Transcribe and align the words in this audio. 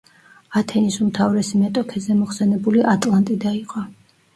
ათენის 0.61 0.97
უმთავრესი 1.05 1.61
მეტოქე 1.67 2.03
ზემო 2.09 2.33
ხსენებული 2.33 2.87
ატლანტიდა 2.97 3.59
იყო. 3.65 3.91